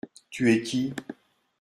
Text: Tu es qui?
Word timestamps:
Tu 0.31 0.49
es 0.51 0.63
qui? 0.63 0.95